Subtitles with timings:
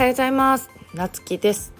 [0.00, 0.70] はようございます。
[0.94, 1.74] なつきです。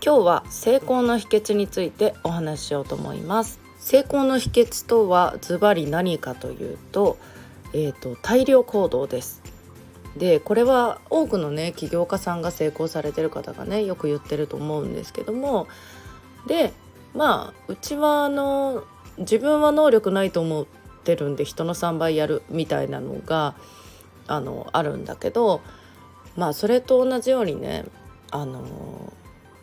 [0.00, 3.58] 今日は成功の秘訣についてお話ししようと思います。
[3.80, 7.18] 成功の秘訣とはズバリ何かというと
[7.72, 9.42] えー、と大量行動です。
[10.16, 15.66] でこれは多くのね起業家さんが成功されてる方がねよく言ってると思うんですけども。
[16.46, 16.72] で
[17.14, 18.84] まあうちはあの
[19.18, 20.66] 自分は能力ないと思っ
[21.02, 23.56] てるんで人の3倍やるみたいなのが
[24.28, 25.62] あのあるんだけど
[26.36, 27.84] まあそれと同じようにね
[28.30, 29.12] あの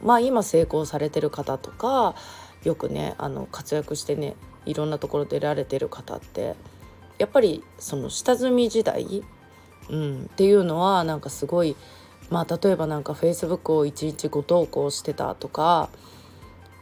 [0.01, 2.15] まあ今成功されてる方とか
[2.63, 6.55] よくねあの活躍してねいろんなところ出られてる方って
[7.17, 9.23] やっぱりその下積み時代、
[9.89, 11.75] うん、っていうのはなんかすごい
[12.29, 15.89] まあ例えばなんかフェイスブックを1日5投稿してたとか、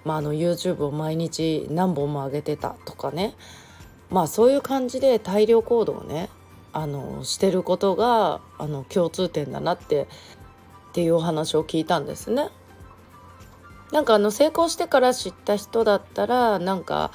[0.05, 3.35] まあ、あの YouTube を毎日何本も上げてたとかね
[4.09, 6.29] まあそういう感じで大量行動をね
[6.73, 12.49] あのしてることがあの共通点だなってっていうお話を聞いたんですね。
[13.91, 17.11] なんかあの成功してから知った人だったらなんか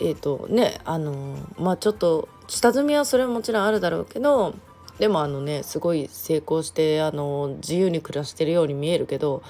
[0.00, 4.54] えっ、ー、とねあのまあちょっと下積みはそれはもちろんあるだろうけど
[4.98, 9.42] でもあのねすごい成功してあの自由に暮らしてるように見えるけど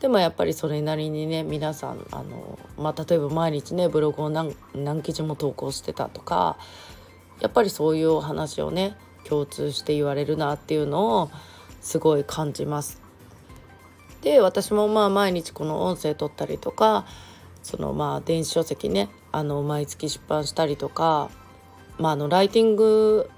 [0.00, 6.56] でもやっぱりそれなりにね皆さんあの、まあ、例えば毎日ねブログを何何記事も投稿してたとか
[7.40, 11.30] やっぱりそういうお話をね共通して言われるなっていうのを
[11.80, 13.00] すごい感じます。
[14.22, 17.06] で私もまあ毎日この音声取ったりとか
[17.62, 21.30] そのまあ電子書籍ねあの毎月出版したりとか、
[21.98, 23.30] まあ、あのライティング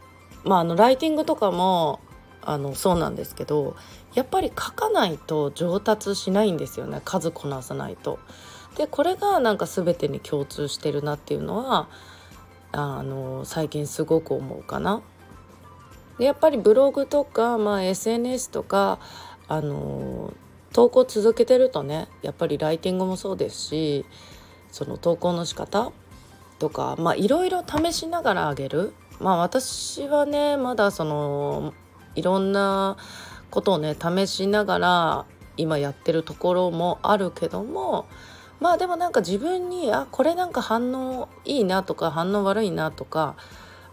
[0.44, 2.00] まああのライティングとかも
[2.40, 3.76] あのそうなんですけど
[4.14, 8.18] やっぱり書かないと上達しないんですよね数こなさないと。
[8.76, 11.88] でこれがなんか全てに共通してるなっていうのは
[12.72, 15.02] あの最近すごく思うかな。
[16.18, 18.98] でやっぱりブログとか、まあ、SNS とか
[19.48, 20.32] あの
[20.72, 24.06] 投稿続けてるとねやっぱりライティングもそうですし
[24.70, 25.92] その投稿の仕方
[26.58, 31.74] とかまあいろいろ試しながらあげるまあ私はねまだその
[32.14, 32.96] いろんな
[33.50, 38.06] ことをね試しながら今やってるところもあるけども
[38.60, 43.36] まあでもなんか自分にあこれなんか反応いいなとか反応悪いなとか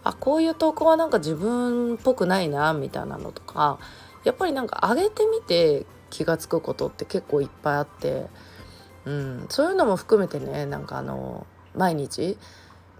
[0.04, 3.78] あこういう投稿はなんか自分っぽくないなみたいなのとか
[4.24, 8.26] やっぱりなんか上げてみて気が付くことって結構いっぱいあって、
[9.04, 12.36] うん、そういうのも含めてねなんかあの毎日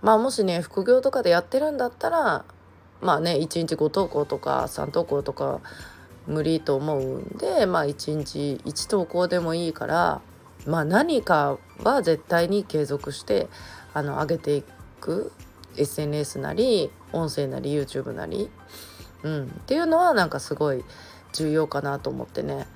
[0.02, 2.44] まあもしね副業とかでやってるんだったら
[3.00, 5.60] まあね1日5投稿とか3投稿とか
[6.26, 10.20] 無理と思うんでまあ1日1投稿でもいいから
[10.66, 13.48] まあ、何かは絶対に継続して
[13.94, 14.64] あの上げてい
[15.00, 15.32] く
[15.76, 18.50] SNS なり音声なり YouTube なり、
[19.22, 20.84] うん、っていうのはなんかすごい
[21.32, 22.66] 重要かなと思ってね、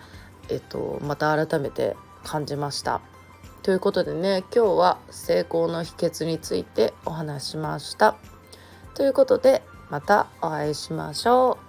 [0.48, 3.00] えっと、また改めて感じました。
[3.62, 8.16] ということでね今日は成功の秘訣についてお話しました。
[8.94, 11.63] ということでまたお会いしましょう。